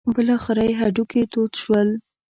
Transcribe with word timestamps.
بالاخره 0.15 0.61
یې 0.69 0.73
هډوکي 0.79 1.21
تود 1.31 1.51
شول. 1.61 1.89